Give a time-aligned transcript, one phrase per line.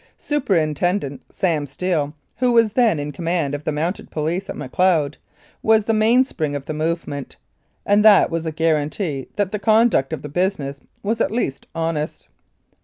[0.17, 5.17] Superintendent Sam Steele, who was then in command of the Mounted Police at Macleod,
[5.61, 7.35] was the mainspring of the movement,
[7.85, 11.67] and that was a guarantee that the con duct of the business was at least
[11.75, 12.29] honest.